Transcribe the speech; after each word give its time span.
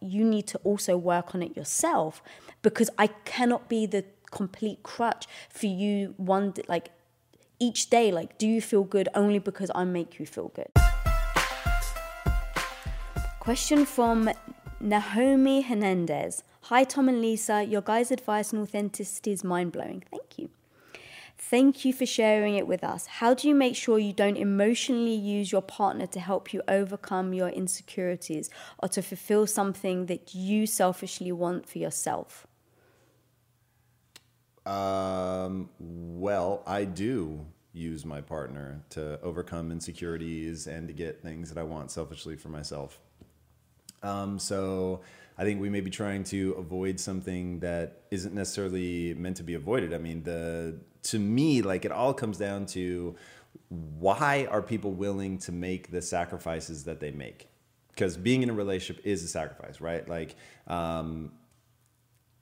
you 0.00 0.24
need 0.24 0.46
to 0.48 0.58
also 0.58 0.96
work 0.96 1.34
on 1.34 1.42
it 1.42 1.56
yourself 1.56 2.22
because 2.62 2.90
I 2.98 3.08
cannot 3.24 3.68
be 3.68 3.86
the 3.86 4.04
complete 4.30 4.82
crutch 4.82 5.26
for 5.48 5.66
you 5.66 6.14
one 6.16 6.50
day, 6.52 6.62
like 6.68 6.90
each 7.58 7.90
day 7.90 8.12
like 8.12 8.38
do 8.38 8.46
you 8.46 8.60
feel 8.60 8.84
good 8.84 9.08
only 9.14 9.38
because 9.38 9.70
I 9.74 9.84
make 9.84 10.18
you 10.18 10.26
feel 10.26 10.52
good? 10.54 10.70
Question 13.40 13.86
from 13.86 14.30
Naomi 14.80 15.62
Hernandez. 15.62 16.44
Hi 16.62 16.84
Tom 16.84 17.08
and 17.08 17.20
Lisa. 17.22 17.64
Your 17.64 17.80
guys 17.80 18.10
advice 18.10 18.52
and 18.52 18.62
authenticity 18.62 19.32
is 19.32 19.42
mind-blowing. 19.42 20.04
Thank 20.10 20.38
you 20.38 20.50
Thank 21.40 21.84
you 21.84 21.92
for 21.92 22.04
sharing 22.04 22.56
it 22.56 22.66
with 22.66 22.82
us. 22.82 23.06
How 23.06 23.32
do 23.32 23.46
you 23.46 23.54
make 23.54 23.76
sure 23.76 23.98
you 23.98 24.12
don't 24.12 24.36
emotionally 24.36 25.14
use 25.14 25.52
your 25.52 25.62
partner 25.62 26.06
to 26.08 26.18
help 26.18 26.52
you 26.52 26.62
overcome 26.66 27.32
your 27.32 27.48
insecurities 27.48 28.50
or 28.82 28.88
to 28.88 29.02
fulfill 29.02 29.46
something 29.46 30.06
that 30.06 30.34
you 30.34 30.66
selfishly 30.66 31.30
want 31.30 31.68
for 31.68 31.78
yourself? 31.78 32.46
Um, 34.66 35.70
well, 35.78 36.62
I 36.66 36.84
do 36.84 37.46
use 37.72 38.04
my 38.04 38.20
partner 38.20 38.82
to 38.90 39.20
overcome 39.22 39.70
insecurities 39.70 40.66
and 40.66 40.88
to 40.88 40.92
get 40.92 41.22
things 41.22 41.48
that 41.50 41.58
I 41.58 41.62
want 41.62 41.92
selfishly 41.92 42.34
for 42.34 42.48
myself. 42.48 43.00
Um, 44.02 44.38
so 44.38 45.00
I 45.36 45.44
think 45.44 45.60
we 45.60 45.70
may 45.70 45.80
be 45.80 45.90
trying 45.90 46.24
to 46.24 46.52
avoid 46.52 46.98
something 46.98 47.60
that 47.60 48.02
isn't 48.10 48.34
necessarily 48.34 49.14
meant 49.14 49.36
to 49.36 49.42
be 49.42 49.54
avoided. 49.54 49.94
I 49.94 49.98
mean, 49.98 50.22
the 50.22 50.80
to 51.04 51.18
me, 51.18 51.62
like 51.62 51.84
it 51.84 51.92
all 51.92 52.12
comes 52.12 52.38
down 52.38 52.66
to 52.66 53.16
why 53.68 54.46
are 54.50 54.62
people 54.62 54.92
willing 54.92 55.38
to 55.38 55.52
make 55.52 55.90
the 55.90 56.02
sacrifices 56.02 56.84
that 56.84 57.00
they 57.00 57.10
make? 57.10 57.48
Because 57.90 58.16
being 58.16 58.42
in 58.42 58.50
a 58.50 58.52
relationship 58.52 59.04
is 59.04 59.22
a 59.22 59.28
sacrifice, 59.28 59.80
right? 59.80 60.08
Like, 60.08 60.36
um, 60.66 61.32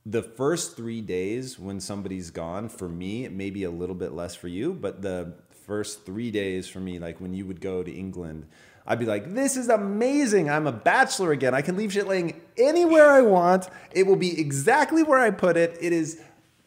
the 0.04 0.22
first 0.22 0.76
three 0.76 1.00
days 1.00 1.58
when 1.58 1.80
somebody's 1.80 2.30
gone, 2.30 2.68
for 2.68 2.88
me, 2.88 3.24
it 3.24 3.32
may 3.32 3.50
be 3.50 3.64
a 3.64 3.70
little 3.70 3.94
bit 3.94 4.12
less 4.12 4.34
for 4.34 4.48
you, 4.48 4.72
but 4.72 5.02
the 5.02 5.34
first 5.66 6.06
three 6.06 6.30
days 6.30 6.68
for 6.68 6.78
me, 6.78 6.98
like 6.98 7.20
when 7.20 7.34
you 7.34 7.44
would 7.44 7.60
go 7.60 7.82
to 7.82 7.92
England, 7.92 8.46
I'd 8.86 8.98
be 8.98 9.06
like, 9.06 9.34
this 9.34 9.56
is 9.56 9.68
amazing. 9.68 10.48
I'm 10.48 10.66
a 10.66 10.72
bachelor 10.72 11.32
again. 11.32 11.54
I 11.54 11.62
can 11.62 11.76
leave 11.76 11.92
shit 11.92 12.06
laying 12.06 12.40
anywhere 12.56 13.10
I 13.10 13.22
want. 13.22 13.68
It 13.92 14.06
will 14.06 14.16
be 14.16 14.40
exactly 14.40 15.02
where 15.02 15.18
I 15.18 15.30
put 15.30 15.56
it. 15.56 15.76
It 15.80 15.92
is 15.92 16.20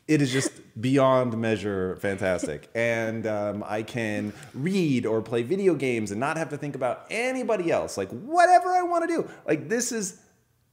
it 0.09 0.23
is 0.23 0.31
just 0.31 0.51
beyond 0.81 1.37
measure 1.37 1.95
fantastic. 1.97 2.67
And 2.75 3.27
um, 3.27 3.63
I 3.65 3.83
can 3.83 4.33
read 4.53 5.05
or 5.05 5.21
play 5.21 5.43
video 5.43 5.75
games 5.75 6.11
and 6.11 6.19
not 6.19 6.37
have 6.37 6.49
to 6.49 6.57
think 6.57 6.75
about 6.75 7.05
anybody 7.09 7.71
else. 7.71 7.97
Like, 7.97 8.09
whatever 8.09 8.69
I 8.69 8.83
want 8.83 9.07
to 9.07 9.15
do. 9.15 9.29
Like, 9.45 9.69
this 9.69 9.91
is 9.91 10.19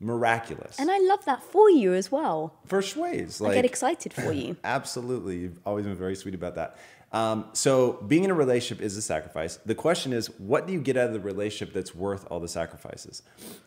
miraculous. 0.01 0.79
And 0.79 0.91
I 0.91 0.99
love 0.99 1.25
that 1.27 1.43
for 1.43 1.71
you 1.71 1.95
as 1.95 2.11
well. 2.11 2.55
For 2.67 2.83
ways. 2.97 3.41
Like, 3.41 3.53
I 3.53 3.55
get 3.57 3.65
excited 3.65 4.13
for 4.13 4.33
you. 4.33 4.57
absolutely. 4.65 5.39
You've 5.39 5.59
always 5.67 5.85
been 5.85 5.97
very 5.97 6.17
sweet 6.17 6.35
about 6.35 6.55
that. 6.55 6.79
Um, 7.17 7.47
so, 7.55 7.93
being 8.07 8.25
in 8.25 8.31
a 8.31 8.35
relationship 8.35 8.85
is 8.85 8.95
a 8.99 9.01
sacrifice. 9.01 9.57
The 9.65 9.75
question 9.75 10.13
is, 10.13 10.27
what 10.39 10.67
do 10.67 10.75
you 10.75 10.81
get 10.83 10.99
out 10.99 11.07
of 11.07 11.15
the 11.15 11.21
relationship 11.21 11.73
that's 11.73 11.95
worth 11.95 12.27
all 12.31 12.41
the 12.41 12.49
sacrifices? 12.49 13.23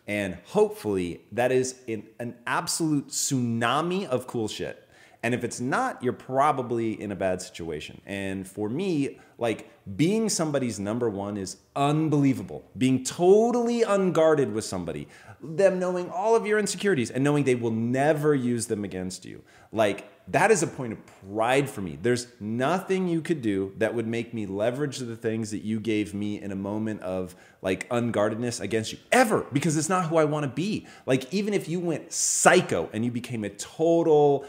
And 0.06 0.38
hopefully, 0.46 1.22
that 1.32 1.52
is 1.52 1.80
in 1.88 2.06
an 2.20 2.36
absolute 2.46 3.08
tsunami 3.08 4.06
of 4.06 4.28
cool 4.28 4.48
shit 4.48 4.88
and 5.22 5.34
if 5.34 5.44
it's 5.44 5.60
not, 5.60 6.02
you're 6.02 6.14
probably 6.14 7.00
in 7.00 7.12
a 7.12 7.16
bad 7.16 7.42
situation. 7.42 8.00
And 8.06 8.48
for 8.48 8.70
me, 8.70 9.20
like 9.38 9.70
being 9.98 10.30
somebody's 10.30 10.80
number 10.80 11.10
one 11.10 11.36
is 11.36 11.58
unbelievable. 11.76 12.64
Being 12.78 13.04
totally 13.04 13.84
unguarded 13.84 14.54
with 14.54 14.64
somebody, 14.64 15.10
them 15.42 15.78
knowing 15.78 16.10
all 16.10 16.36
of 16.36 16.46
your 16.46 16.58
insecurities 16.58 17.12
and 17.12 17.24
knowing 17.24 17.44
they 17.44 17.56
will 17.56 17.72
never 17.72 18.34
use 18.34 18.68
them 18.68 18.86
against 18.86 19.26
you. 19.26 19.44
Like 19.74 20.10
that 20.32 20.52
is 20.52 20.62
a 20.62 20.68
point 20.68 20.94
of 20.94 21.00
pride 21.28 21.70
for 21.70 21.82
me. 21.82 21.98
There's 22.02 22.28
nothing 22.40 23.08
you 23.08 23.22
could 23.22 23.42
do 23.42 23.74
that 23.78 23.94
would 23.94 24.08
make 24.08 24.34
me 24.34 24.46
leverage 24.46 25.00
the 25.00 25.16
things 25.16 25.52
that 25.52 25.64
you 25.64 25.80
gave 25.80 26.14
me 26.14 26.42
in 26.42 26.52
a 26.52 26.56
moment 26.56 27.02
of 27.02 27.36
like 27.62 27.90
unguardedness 27.90 28.62
against 28.62 28.92
you 28.92 29.00
ever 29.12 29.46
because 29.52 29.76
it's 29.76 29.90
not 29.90 30.08
who 30.08 30.18
I 30.18 30.26
want 30.26 30.44
to 30.44 30.50
be. 30.50 30.88
Like 31.06 31.34
even 31.34 31.54
if 31.54 31.68
you 31.68 31.80
went 31.80 32.12
psycho 32.14 32.90
and 32.94 33.04
you 33.04 33.12
became 33.12 33.44
a 33.44 33.50
total 33.50 34.46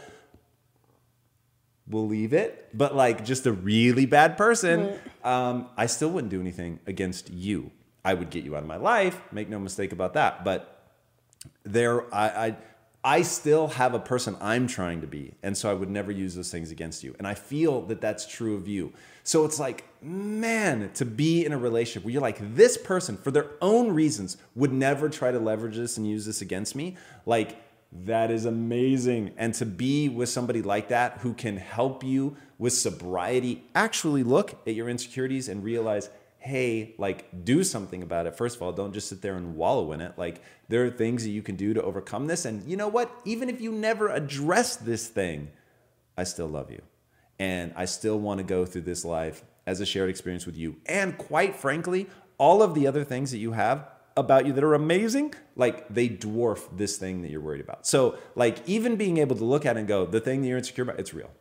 will 1.87 2.07
leave 2.07 2.33
it, 2.33 2.69
but 2.73 2.95
like 2.95 3.25
just 3.25 3.45
a 3.45 3.51
really 3.51 4.05
bad 4.05 4.37
person, 4.37 4.93
um, 5.23 5.67
I 5.75 5.87
still 5.87 6.09
wouldn't 6.09 6.31
do 6.31 6.39
anything 6.39 6.79
against 6.87 7.29
you. 7.31 7.71
I 8.03 8.13
would 8.13 8.29
get 8.29 8.43
you 8.43 8.55
out 8.55 8.61
of 8.61 8.67
my 8.67 8.77
life, 8.77 9.19
make 9.31 9.49
no 9.49 9.59
mistake 9.59 9.91
about 9.91 10.13
that. 10.13 10.43
But 10.43 10.81
there, 11.63 12.13
I, 12.13 12.27
I, 12.27 12.57
I 13.03 13.23
still 13.23 13.67
have 13.67 13.95
a 13.95 13.99
person 13.99 14.37
I'm 14.39 14.67
trying 14.67 15.01
to 15.01 15.07
be, 15.07 15.33
and 15.41 15.57
so 15.57 15.71
I 15.71 15.73
would 15.73 15.89
never 15.89 16.11
use 16.11 16.35
those 16.35 16.51
things 16.51 16.69
against 16.69 17.03
you. 17.03 17.15
And 17.17 17.27
I 17.27 17.33
feel 17.33 17.81
that 17.83 17.99
that's 17.99 18.27
true 18.27 18.55
of 18.55 18.67
you. 18.67 18.93
So 19.23 19.43
it's 19.43 19.59
like, 19.59 19.85
man, 20.03 20.91
to 20.93 21.05
be 21.05 21.43
in 21.43 21.51
a 21.51 21.57
relationship 21.57 22.03
where 22.03 22.13
you're 22.13 22.21
like, 22.21 22.55
this 22.55 22.77
person, 22.77 23.17
for 23.17 23.31
their 23.31 23.51
own 23.59 23.91
reasons, 23.91 24.37
would 24.55 24.71
never 24.71 25.09
try 25.09 25.31
to 25.31 25.39
leverage 25.39 25.77
this 25.77 25.97
and 25.97 26.07
use 26.07 26.25
this 26.25 26.41
against 26.41 26.75
me. 26.75 26.95
Like 27.25 27.57
that 28.05 28.29
is 28.29 28.45
amazing. 28.45 29.33
And 29.35 29.53
to 29.55 29.65
be 29.65 30.07
with 30.07 30.29
somebody 30.29 30.61
like 30.61 30.89
that 30.89 31.17
who 31.19 31.33
can 31.33 31.57
help 31.57 32.03
you 32.03 32.37
with 32.57 32.73
sobriety, 32.73 33.63
actually 33.73 34.23
look 34.23 34.51
at 34.67 34.75
your 34.75 34.89
insecurities 34.89 35.49
and 35.49 35.63
realize, 35.63 36.09
hey, 36.41 36.95
like 36.97 37.45
do 37.45 37.63
something 37.63 38.01
about 38.01 38.25
it. 38.25 38.35
First 38.35 38.55
of 38.55 38.63
all, 38.63 38.71
don't 38.71 38.93
just 38.93 39.07
sit 39.07 39.21
there 39.21 39.35
and 39.35 39.55
wallow 39.55 39.91
in 39.91 40.01
it. 40.01 40.17
Like 40.17 40.41
there 40.69 40.83
are 40.83 40.89
things 40.89 41.23
that 41.23 41.29
you 41.29 41.43
can 41.43 41.55
do 41.55 41.73
to 41.75 41.81
overcome 41.83 42.25
this. 42.25 42.45
And 42.45 42.67
you 42.67 42.75
know 42.75 42.87
what? 42.87 43.11
Even 43.25 43.47
if 43.47 43.61
you 43.61 43.71
never 43.71 44.09
address 44.09 44.75
this 44.75 45.07
thing, 45.07 45.49
I 46.17 46.23
still 46.23 46.47
love 46.47 46.71
you. 46.71 46.81
And 47.37 47.73
I 47.75 47.85
still 47.85 48.19
want 48.19 48.39
to 48.39 48.43
go 48.43 48.65
through 48.65 48.81
this 48.81 49.05
life 49.05 49.43
as 49.67 49.79
a 49.81 49.85
shared 49.85 50.09
experience 50.09 50.47
with 50.47 50.57
you. 50.57 50.77
And 50.87 51.15
quite 51.17 51.55
frankly, 51.55 52.07
all 52.39 52.63
of 52.63 52.73
the 52.73 52.87
other 52.87 53.03
things 53.03 53.29
that 53.31 53.37
you 53.37 53.51
have, 53.51 53.87
about 54.17 54.45
you 54.45 54.51
that 54.53 54.63
are 54.63 54.73
amazing, 54.73 55.33
like 55.55 55.87
they 55.87 56.09
dwarf 56.09 56.67
this 56.75 56.97
thing 56.97 57.21
that 57.21 57.31
you're 57.31 57.41
worried 57.41 57.61
about. 57.61 57.87
So, 57.87 58.17
like, 58.35 58.67
even 58.67 58.97
being 58.97 59.17
able 59.17 59.35
to 59.37 59.45
look 59.45 59.65
at 59.65 59.77
and 59.77 59.87
go, 59.87 60.05
the 60.05 60.19
thing 60.19 60.41
that 60.41 60.47
you're 60.47 60.57
insecure 60.57 60.83
about, 60.83 60.99
it's 60.99 61.13
real, 61.13 61.31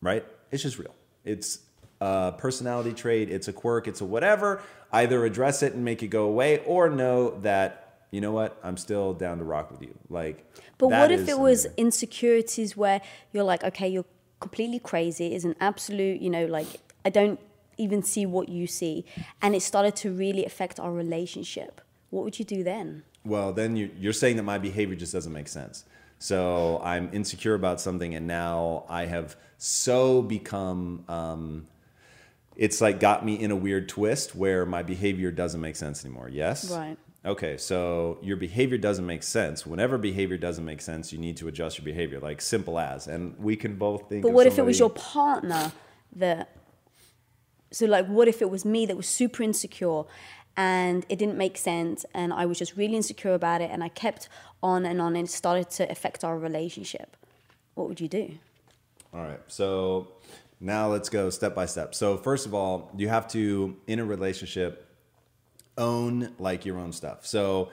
right? 0.00 0.24
It's 0.50 0.62
just 0.62 0.78
real. 0.78 0.94
It's 1.24 1.60
a 2.00 2.32
personality 2.36 2.92
trait, 2.92 3.30
it's 3.30 3.48
a 3.48 3.52
quirk, 3.52 3.88
it's 3.88 4.00
a 4.00 4.04
whatever. 4.04 4.62
Either 4.92 5.24
address 5.24 5.62
it 5.62 5.74
and 5.74 5.84
make 5.84 6.02
it 6.02 6.08
go 6.08 6.24
away, 6.24 6.58
or 6.64 6.88
know 6.88 7.38
that, 7.40 8.00
you 8.10 8.20
know 8.20 8.32
what, 8.32 8.58
I'm 8.62 8.76
still 8.76 9.12
down 9.12 9.38
to 9.38 9.44
rock 9.44 9.70
with 9.70 9.82
you. 9.82 9.94
Like, 10.08 10.50
but 10.78 10.88
what 10.88 11.10
if 11.10 11.28
it 11.28 11.38
was 11.38 11.66
insecurities 11.76 12.76
where 12.76 13.02
you're 13.32 13.44
like, 13.44 13.64
okay, 13.64 13.88
you're 13.88 14.06
completely 14.40 14.78
crazy, 14.78 15.34
is 15.34 15.44
an 15.44 15.56
absolute, 15.60 16.22
you 16.22 16.30
know, 16.30 16.46
like, 16.46 16.66
I 17.04 17.10
don't 17.10 17.38
even 17.78 18.02
see 18.02 18.26
what 18.26 18.48
you 18.48 18.66
see 18.66 19.04
and 19.40 19.54
it 19.54 19.62
started 19.62 19.96
to 19.96 20.12
really 20.12 20.44
affect 20.44 20.78
our 20.78 20.92
relationship 20.92 21.80
what 22.10 22.24
would 22.24 22.38
you 22.38 22.44
do 22.44 22.62
then 22.62 23.02
well 23.24 23.52
then 23.52 23.76
you're 23.76 24.12
saying 24.12 24.36
that 24.36 24.42
my 24.42 24.58
behavior 24.58 24.96
just 24.96 25.12
doesn't 25.12 25.32
make 25.32 25.48
sense 25.48 25.84
so 26.18 26.80
i'm 26.84 27.08
insecure 27.12 27.54
about 27.54 27.80
something 27.80 28.14
and 28.14 28.26
now 28.26 28.84
i 28.88 29.06
have 29.06 29.36
so 29.56 30.22
become 30.22 31.04
um, 31.08 31.66
it's 32.58 32.82
like 32.82 33.00
got 33.00 33.24
me 33.24 33.40
in 33.40 33.50
a 33.50 33.56
weird 33.56 33.88
twist 33.88 34.34
where 34.34 34.66
my 34.66 34.82
behavior 34.82 35.30
doesn't 35.30 35.60
make 35.60 35.76
sense 35.76 36.04
anymore 36.04 36.28
yes 36.28 36.70
right 36.70 36.98
okay, 37.24 37.56
so 37.56 38.18
your 38.22 38.36
behavior 38.36 38.78
doesn't 38.78 39.06
make 39.06 39.22
sense. 39.22 39.66
Whenever 39.66 39.98
behavior 39.98 40.38
doesn't 40.38 40.64
make 40.64 40.80
sense, 40.80 41.12
you 41.12 41.18
need 41.18 41.36
to 41.38 41.48
adjust 41.48 41.78
your 41.78 41.84
behavior, 41.84 42.20
like 42.20 42.40
simple 42.40 42.78
as. 42.78 43.06
And 43.06 43.38
we 43.38 43.56
can 43.56 43.76
both 43.76 44.08
think. 44.08 44.22
But 44.22 44.32
what 44.32 44.46
if 44.46 44.58
it 44.58 44.64
was 44.64 44.78
your 44.78 44.90
partner 44.90 45.72
that? 46.16 46.56
So 47.70 47.86
like, 47.86 48.06
what 48.06 48.28
if 48.28 48.40
it 48.40 48.50
was 48.50 48.64
me 48.64 48.86
that 48.86 48.96
was 48.96 49.06
super 49.06 49.42
insecure, 49.42 50.04
and 50.56 51.04
it 51.08 51.18
didn't 51.18 51.36
make 51.36 51.58
sense, 51.58 52.06
and 52.14 52.32
I 52.32 52.46
was 52.46 52.58
just 52.58 52.76
really 52.76 52.96
insecure 52.96 53.34
about 53.34 53.60
it, 53.60 53.70
and 53.70 53.84
I 53.84 53.88
kept 53.88 54.28
on 54.62 54.86
and 54.86 55.00
on, 55.00 55.16
and 55.16 55.28
it 55.28 55.30
started 55.30 55.70
to 55.72 55.90
affect 55.90 56.24
our 56.24 56.38
relationship. 56.38 57.16
What 57.74 57.88
would 57.88 58.00
you 58.00 58.08
do? 58.08 58.38
All 59.12 59.22
right. 59.22 59.40
So 59.48 60.08
now 60.60 60.88
let's 60.88 61.08
go 61.08 61.30
step 61.30 61.54
by 61.54 61.66
step. 61.66 61.94
So 61.94 62.16
first 62.16 62.46
of 62.46 62.54
all, 62.54 62.90
you 62.96 63.08
have 63.08 63.28
to 63.28 63.76
in 63.86 63.98
a 63.98 64.04
relationship 64.04 64.86
own 65.76 66.34
like 66.38 66.64
your 66.64 66.78
own 66.78 66.92
stuff. 66.92 67.26
So 67.26 67.70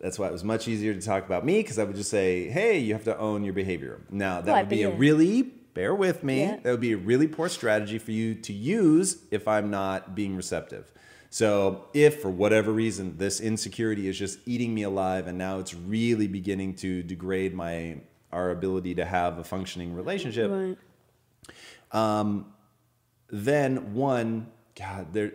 that's 0.00 0.18
why 0.18 0.28
it 0.28 0.32
was 0.32 0.42
much 0.44 0.66
easier 0.66 0.94
to 0.94 1.00
talk 1.00 1.24
about 1.24 1.44
me 1.44 1.58
because 1.60 1.78
I 1.78 1.84
would 1.84 1.96
just 1.96 2.10
say, 2.10 2.48
"Hey, 2.48 2.78
you 2.78 2.94
have 2.94 3.04
to 3.04 3.16
own 3.18 3.44
your 3.44 3.54
behavior." 3.54 4.00
Now 4.10 4.40
that 4.40 4.62
would 4.62 4.68
be 4.68 4.82
a 4.82 4.90
really 4.90 5.42
bear 5.74 5.94
with 5.94 6.24
me. 6.24 6.40
Yeah. 6.40 6.56
That 6.62 6.70
would 6.72 6.80
be 6.80 6.92
a 6.92 6.96
really 6.96 7.28
poor 7.28 7.48
strategy 7.48 7.98
for 7.98 8.12
you 8.12 8.34
to 8.34 8.52
use 8.52 9.18
if 9.30 9.46
I'm 9.46 9.70
not 9.70 10.14
being 10.14 10.36
receptive. 10.36 10.92
So, 11.32 11.84
if 11.94 12.22
for 12.22 12.30
whatever 12.30 12.72
reason 12.72 13.16
this 13.18 13.40
insecurity 13.40 14.08
is 14.08 14.18
just 14.18 14.40
eating 14.46 14.74
me 14.74 14.82
alive 14.82 15.28
and 15.28 15.38
now 15.38 15.60
it's 15.60 15.74
really 15.74 16.26
beginning 16.26 16.74
to 16.76 17.04
degrade 17.04 17.54
my 17.54 18.00
our 18.32 18.50
ability 18.50 18.96
to 18.96 19.04
have 19.04 19.38
a 19.38 19.44
functioning 19.44 19.94
relationship, 19.94 20.50
Right. 20.50 20.78
Then 23.28 23.94
one, 23.94 24.48
God, 24.74 25.12
there, 25.12 25.32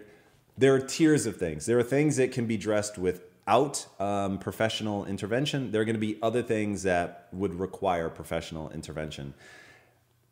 there 0.57 0.73
are 0.73 0.79
tiers 0.79 1.25
of 1.25 1.37
things. 1.37 1.65
There 1.65 1.77
are 1.79 1.83
things 1.83 2.17
that 2.17 2.31
can 2.31 2.45
be 2.45 2.55
addressed 2.55 2.97
without 2.97 3.85
um, 3.99 4.37
professional 4.39 5.05
intervention. 5.05 5.71
There 5.71 5.81
are 5.81 5.85
going 5.85 5.95
to 5.95 5.99
be 5.99 6.17
other 6.21 6.41
things 6.41 6.83
that 6.83 7.27
would 7.31 7.55
require 7.55 8.09
professional 8.09 8.69
intervention. 8.71 9.33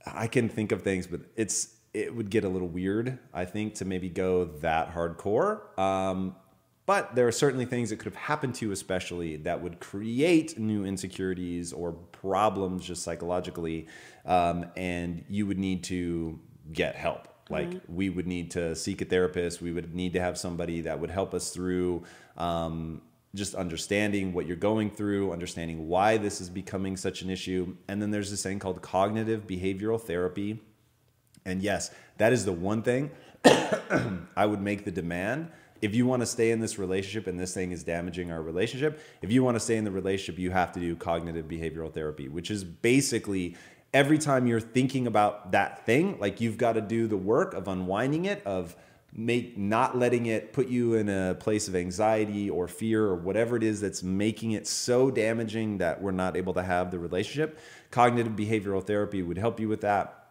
I 0.05 0.27
can 0.27 0.49
think 0.49 0.71
of 0.71 0.81
things, 0.81 1.07
but 1.07 1.21
it's 1.35 1.75
it 1.93 2.13
would 2.15 2.31
get 2.31 2.43
a 2.43 2.49
little 2.49 2.67
weird. 2.67 3.19
I 3.33 3.45
think 3.45 3.75
to 3.75 3.85
maybe 3.85 4.09
go 4.09 4.45
that 4.45 4.93
hardcore. 4.93 5.77
Um, 5.77 6.35
but 6.85 7.15
there 7.15 7.27
are 7.27 7.31
certainly 7.31 7.65
things 7.65 7.89
that 7.89 7.97
could 7.97 8.11
have 8.11 8.15
happened 8.15 8.55
to 8.55 8.65
you, 8.65 8.71
especially 8.71 9.37
that 9.37 9.61
would 9.61 9.79
create 9.79 10.59
new 10.59 10.85
insecurities 10.85 11.71
or 11.71 11.93
problems 11.93 12.85
just 12.85 13.03
psychologically, 13.03 13.87
um, 14.25 14.65
and 14.75 15.23
you 15.29 15.47
would 15.47 15.57
need 15.57 15.83
to 15.85 16.39
get 16.71 16.95
help. 16.95 17.27
Like 17.49 17.81
we 17.87 18.09
would 18.09 18.25
need 18.25 18.51
to 18.51 18.75
seek 18.75 19.01
a 19.01 19.05
therapist. 19.05 19.61
We 19.61 19.71
would 19.71 19.93
need 19.93 20.13
to 20.13 20.21
have 20.21 20.37
somebody 20.37 20.81
that 20.81 20.99
would 20.99 21.11
help 21.11 21.33
us 21.33 21.51
through 21.51 22.03
um, 22.37 23.01
just 23.35 23.55
understanding 23.55 24.33
what 24.33 24.45
you're 24.45 24.55
going 24.55 24.89
through, 24.89 25.31
understanding 25.31 25.87
why 25.87 26.17
this 26.17 26.39
is 26.39 26.49
becoming 26.49 26.97
such 26.97 27.21
an 27.21 27.29
issue. 27.29 27.75
And 27.87 28.01
then 28.01 28.11
there's 28.11 28.31
this 28.31 28.43
thing 28.43 28.59
called 28.59 28.81
cognitive 28.81 29.45
behavioral 29.45 30.01
therapy. 30.01 30.61
And 31.45 31.61
yes, 31.61 31.91
that 32.17 32.31
is 32.31 32.45
the 32.45 32.53
one 32.53 32.81
thing 32.81 33.11
I 34.35 34.45
would 34.45 34.61
make 34.61 34.85
the 34.85 34.91
demand. 34.91 35.51
If 35.83 35.93
you 35.93 36.05
want 36.05 36.21
to 36.21 36.25
stay 36.25 36.51
in 36.51 36.61
this 36.61 36.79
relationship 36.79 37.27
and 37.27 37.37
this 37.37 37.53
thing 37.53 37.73
is 37.73 37.83
damaging 37.83 38.31
our 38.31 38.41
relationship, 38.41 39.01
if 39.21 39.33
you 39.33 39.43
want 39.43 39.55
to 39.55 39.59
stay 39.59 39.75
in 39.75 39.83
the 39.83 39.91
relationship, 39.91 40.39
you 40.39 40.49
have 40.49 40.71
to 40.71 40.79
do 40.79 40.95
cognitive 40.95 41.45
behavioral 41.45 41.93
therapy, 41.93 42.29
which 42.29 42.49
is 42.49 42.63
basically 42.63 43.57
every 43.93 44.17
time 44.17 44.47
you're 44.47 44.61
thinking 44.61 45.07
about 45.07 45.51
that 45.51 45.85
thing, 45.85 46.17
like 46.21 46.39
you've 46.39 46.57
got 46.57 46.73
to 46.73 46.81
do 46.81 47.07
the 47.07 47.17
work 47.17 47.53
of 47.53 47.67
unwinding 47.67 48.23
it, 48.23 48.41
of 48.45 48.77
make 49.11 49.57
not 49.57 49.97
letting 49.97 50.27
it 50.27 50.53
put 50.53 50.69
you 50.69 50.93
in 50.93 51.09
a 51.09 51.35
place 51.35 51.67
of 51.67 51.75
anxiety 51.75 52.49
or 52.49 52.69
fear 52.69 53.03
or 53.03 53.15
whatever 53.15 53.57
it 53.57 53.63
is 53.63 53.81
that's 53.81 54.01
making 54.01 54.51
it 54.51 54.65
so 54.65 55.11
damaging 55.11 55.79
that 55.79 56.01
we're 56.01 56.11
not 56.11 56.37
able 56.37 56.53
to 56.53 56.63
have 56.63 56.91
the 56.91 56.97
relationship. 56.97 57.59
Cognitive 57.91 58.37
behavioral 58.37 58.81
therapy 58.81 59.21
would 59.21 59.37
help 59.37 59.59
you 59.59 59.67
with 59.67 59.81
that 59.81 60.22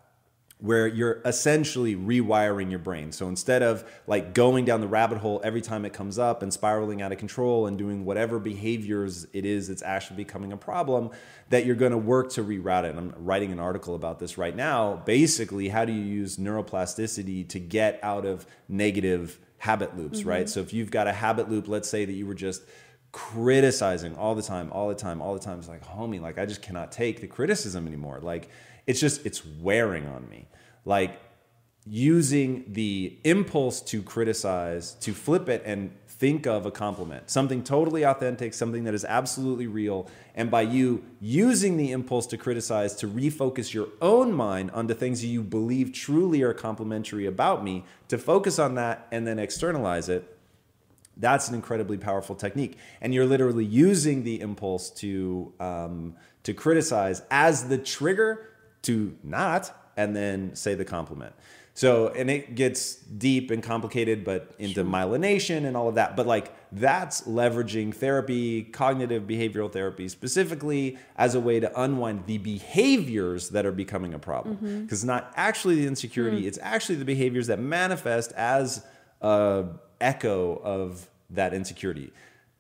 where 0.63 0.87
you're 0.87 1.21
essentially 1.25 1.97
rewiring 1.97 2.71
your 2.71 2.79
brain. 2.79 3.11
So 3.11 3.27
instead 3.27 3.65
of 3.65 3.85
like 4.07 4.33
going 4.33 4.65
down 4.65 4.81
the 4.81 4.87
rabbit 4.87 5.19
hole 5.19 5.41
every 5.43 5.61
time 5.61 5.85
it 5.85 5.93
comes 5.93 6.21
up 6.21 6.41
and 6.41 6.53
spiraling 6.53 7.03
out 7.03 7.11
of 7.11 7.19
control 7.19 7.67
and 7.67 7.77
doing 7.77 8.05
whatever 8.05 8.39
behaviors 8.39 9.27
it 9.33 9.45
is 9.45 9.67
that's 9.67 9.83
actually 9.83 10.19
becoming 10.19 10.53
a 10.53 10.57
problem, 10.57 11.11
that 11.51 11.67
you're 11.67 11.75
going 11.75 11.91
to 11.91 11.99
work 11.99 12.31
to 12.31 12.45
reroute 12.45 12.85
it. 12.85 12.91
And 12.91 12.99
I'm 13.01 13.15
writing 13.17 13.51
an 13.51 13.59
article 13.59 13.97
about 13.97 14.21
this 14.21 14.39
right 14.39 14.55
now. 14.55 15.03
Basically, 15.05 15.69
how 15.69 15.85
do 15.85 15.93
you 15.93 16.05
use 16.05 16.37
neuroplasticity 16.37 17.49
to 17.49 17.59
get 17.59 17.99
out 18.01 18.25
of 18.25 18.47
negative 18.69 19.41
habit 19.59 19.97
loops, 19.97 20.21
mm-hmm. 20.21 20.29
right? 20.29 20.49
So 20.49 20.61
if 20.61 20.73
you've 20.73 20.93
got 20.93 21.09
a 21.09 21.13
habit 21.13 21.51
loop, 21.51 21.67
let's 21.67 21.89
say 21.89 22.05
that 22.05 22.13
you 22.13 22.25
were 22.25 22.35
just 22.35 22.63
criticizing 23.11 24.17
all 24.17 24.37
the 24.37 24.43
time, 24.43 24.71
all 24.71 24.89
the 24.89 24.95
time, 24.95 25.21
all 25.21 25.35
the 25.35 25.41
time. 25.41 25.59
It's 25.59 25.69
like, 25.69 25.85
homie, 25.85 26.21
like 26.21 26.39
I 26.39 26.47
just 26.47 26.63
cannot 26.63 26.93
take 26.93 27.21
the 27.21 27.27
criticism 27.27 27.89
anymore. 27.89 28.21
Like 28.23 28.49
it's 28.87 29.01
just 29.01 29.25
it's 29.27 29.45
wearing 29.45 30.07
on 30.07 30.29
me. 30.29 30.47
Like 30.85 31.21
using 31.85 32.65
the 32.69 33.17
impulse 33.25 33.81
to 33.81 34.03
criticize 34.03 34.93
to 34.95 35.13
flip 35.13 35.49
it 35.49 35.63
and 35.65 35.93
think 36.07 36.47
of 36.47 36.65
a 36.67 36.71
compliment, 36.71 37.29
something 37.29 37.65
totally 37.65 38.05
authentic, 38.05 38.55
something 38.55 38.85
that 38.85 38.95
is 38.95 39.05
absolutely 39.05 39.67
real. 39.67 40.09
And 40.37 40.49
by 40.51 40.63
you 40.63 41.03
using 41.21 41.77
the 41.77 41.91
impulse 41.91 42.27
to 42.29 42.39
criticize 42.39 42.95
to 42.97 43.09
refocus 43.09 43.75
your 43.75 43.89
own 44.01 44.33
mind 44.33 44.71
onto 44.71 44.95
things 44.95 45.25
you 45.25 45.43
believe 45.43 45.93
truly 45.93 46.43
are 46.43 46.55
complimentary 46.55 47.27
about 47.27 47.65
me, 47.65 47.85
to 48.07 48.19
focus 48.19 48.61
on 48.61 48.77
that 48.77 49.09
and 49.11 49.27
then 49.27 49.41
externalize 49.41 50.09
it, 50.09 50.39
that's 51.17 51.49
an 51.49 51.55
incredibly 51.55 51.99
powerful 51.99 52.35
technique 52.35 52.79
and 53.01 53.13
you're 53.13 53.27
literally 53.27 53.65
using 53.65 54.23
the 54.23 54.41
impulse 54.41 54.91
to 54.91 55.53
um, 55.61 56.15
to 56.43 56.55
criticize 56.55 57.23
as 57.31 57.69
the 57.69 57.79
trigger 57.79 58.52
to 58.83 59.17
not 59.23 59.75
and 59.97 60.15
then 60.17 60.55
say 60.55 60.75
the 60.75 60.85
compliment. 60.85 61.35
So 61.75 62.09
and 62.09 62.31
it 62.31 62.55
gets 62.55 62.97
deep 62.97 63.51
and 63.51 63.63
complicated 63.63 64.25
but 64.25 64.55
into 64.59 64.85
myelination 64.85 65.65
and 65.65 65.77
all 65.77 65.89
of 65.89 65.95
that. 65.95 66.17
But 66.17 66.27
like 66.27 66.55
that's 66.71 67.23
leveraging 67.23 67.95
therapy 67.95 68.65
cognitive 68.65 69.23
behavioral 69.23 69.73
therapy 69.73 70.09
specifically 70.09 70.99
as 71.17 71.35
a 71.35 71.41
way 71.41 71.61
to 71.61 71.81
unwind 71.81 72.27
the 72.27 72.39
behaviors 72.39 73.51
that 73.51 73.65
are 73.65 73.73
becoming 73.73 74.13
a 74.13 74.19
problem. 74.19 74.57
Mm-hmm. 74.57 74.83
Because 74.83 74.99
it's 74.99 75.07
not 75.07 75.33
actually 75.35 75.77
the 75.77 75.87
insecurity 75.87 76.43
mm. 76.43 76.47
it's 76.47 76.59
actually 76.61 76.97
the 76.97 77.07
behaviors 77.07 77.47
that 77.47 77.59
manifest 77.59 78.33
as 78.33 78.85
a 79.23 79.65
echo 80.01 80.61
of 80.63 81.09
that 81.31 81.55
insecurity. 81.55 82.13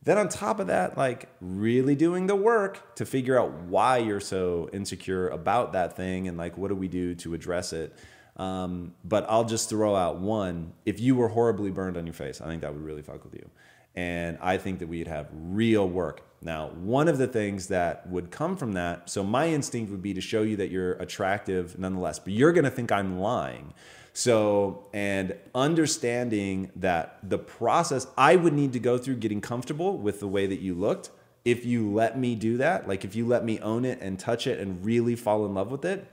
Then 0.04 0.18
on 0.18 0.28
top 0.28 0.58
of 0.58 0.66
that, 0.66 0.96
like 0.98 1.28
really 1.40 1.94
doing 1.94 2.26
the 2.26 2.34
work 2.34 2.96
to 2.96 3.06
figure 3.06 3.38
out 3.38 3.52
why 3.52 3.98
you're 3.98 4.20
so 4.20 4.68
insecure 4.72 5.28
about 5.28 5.74
that 5.74 5.96
thing 5.96 6.26
and 6.26 6.36
like 6.36 6.58
what 6.58 6.68
do 6.68 6.74
we 6.74 6.88
do 6.88 7.14
to 7.16 7.34
address 7.34 7.72
it. 7.72 7.94
Um, 8.36 8.94
but 9.04 9.26
I'll 9.28 9.44
just 9.44 9.68
throw 9.68 9.94
out 9.94 10.18
one. 10.18 10.72
If 10.84 10.98
you 10.98 11.14
were 11.14 11.28
horribly 11.28 11.70
burned 11.70 11.96
on 11.96 12.06
your 12.06 12.14
face, 12.14 12.40
I 12.40 12.46
think 12.46 12.62
that 12.62 12.72
would 12.72 12.82
really 12.82 13.02
fuck 13.02 13.22
with 13.24 13.34
you. 13.34 13.48
And 13.94 14.38
I 14.40 14.56
think 14.56 14.78
that 14.78 14.88
we'd 14.88 15.06
have 15.06 15.28
real 15.32 15.88
work. 15.88 16.22
Now, 16.40 16.68
one 16.70 17.08
of 17.08 17.18
the 17.18 17.26
things 17.26 17.68
that 17.68 18.08
would 18.08 18.30
come 18.30 18.56
from 18.56 18.72
that, 18.72 19.08
so 19.08 19.22
my 19.22 19.48
instinct 19.48 19.90
would 19.92 20.02
be 20.02 20.14
to 20.14 20.20
show 20.20 20.42
you 20.42 20.56
that 20.56 20.70
you're 20.70 20.94
attractive 20.94 21.78
nonetheless, 21.78 22.18
but 22.18 22.32
you're 22.32 22.52
gonna 22.52 22.70
think 22.70 22.90
I'm 22.90 23.20
lying. 23.20 23.74
So, 24.14 24.88
and 24.92 25.34
understanding 25.54 26.70
that 26.76 27.18
the 27.22 27.38
process 27.38 28.06
I 28.16 28.36
would 28.36 28.52
need 28.52 28.74
to 28.74 28.78
go 28.78 28.98
through 28.98 29.16
getting 29.16 29.40
comfortable 29.40 29.96
with 29.96 30.20
the 30.20 30.28
way 30.28 30.46
that 30.46 30.60
you 30.60 30.74
looked, 30.74 31.10
if 31.44 31.64
you 31.64 31.90
let 31.90 32.18
me 32.18 32.34
do 32.34 32.58
that, 32.58 32.86
like 32.86 33.04
if 33.04 33.16
you 33.16 33.26
let 33.26 33.44
me 33.44 33.58
own 33.60 33.84
it 33.84 34.00
and 34.00 34.18
touch 34.18 34.46
it 34.46 34.60
and 34.60 34.84
really 34.84 35.16
fall 35.16 35.46
in 35.46 35.54
love 35.54 35.70
with 35.70 35.84
it, 35.84 36.06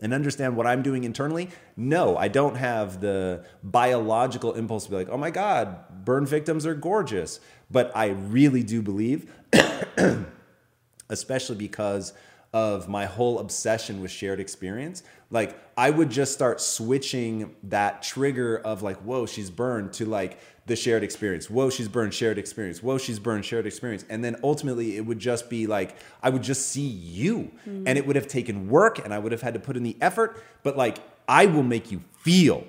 and 0.00 0.14
understand 0.14 0.56
what 0.56 0.66
I'm 0.66 0.82
doing 0.82 1.04
internally, 1.04 1.48
no, 1.76 2.16
I 2.16 2.28
don't 2.28 2.54
have 2.54 3.00
the 3.00 3.44
biological 3.62 4.54
impulse 4.54 4.84
to 4.84 4.90
be 4.90 4.96
like, 4.96 5.08
oh 5.08 5.16
my 5.16 5.30
God, 5.30 6.04
burn 6.04 6.24
victims 6.24 6.66
are 6.66 6.74
gorgeous. 6.74 7.40
But 7.70 7.90
I 7.96 8.08
really 8.08 8.62
do 8.62 8.80
believe, 8.80 9.30
especially 11.08 11.56
because 11.56 12.12
of 12.52 12.88
my 12.88 13.04
whole 13.04 13.38
obsession 13.38 14.00
with 14.00 14.10
shared 14.10 14.40
experience. 14.40 15.02
Like 15.30 15.58
I 15.76 15.90
would 15.90 16.10
just 16.10 16.32
start 16.32 16.60
switching 16.60 17.54
that 17.64 18.02
trigger 18.02 18.58
of 18.58 18.82
like, 18.82 18.96
whoa, 18.98 19.26
she's 19.26 19.50
burned 19.50 19.92
to 19.94 20.06
like 20.06 20.38
the 20.66 20.76
shared 20.76 21.02
experience. 21.02 21.50
Whoa, 21.50 21.70
she's 21.70 21.88
burned, 21.88 22.14
shared 22.14 22.38
experience. 22.38 22.82
Whoa, 22.82 22.98
she's 22.98 23.18
burned, 23.18 23.44
shared 23.44 23.66
experience. 23.66 24.04
And 24.08 24.24
then 24.24 24.36
ultimately 24.42 24.96
it 24.96 25.04
would 25.04 25.18
just 25.18 25.50
be 25.50 25.66
like, 25.66 25.96
I 26.22 26.30
would 26.30 26.42
just 26.42 26.68
see 26.68 26.86
you. 26.86 27.50
Hmm. 27.64 27.84
And 27.86 27.98
it 27.98 28.06
would 28.06 28.16
have 28.16 28.28
taken 28.28 28.68
work 28.68 28.98
and 29.04 29.12
I 29.12 29.18
would 29.18 29.32
have 29.32 29.42
had 29.42 29.54
to 29.54 29.60
put 29.60 29.76
in 29.76 29.82
the 29.82 29.96
effort. 30.00 30.42
But 30.62 30.76
like, 30.76 30.98
I 31.26 31.46
will 31.46 31.62
make 31.62 31.92
you 31.92 32.02
feel, 32.20 32.64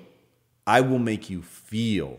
I 0.66 0.82
will 0.82 0.98
make 0.98 1.30
you 1.30 1.40
feel 1.42 2.18